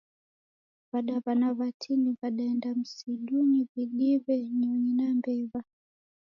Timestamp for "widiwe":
3.75-4.49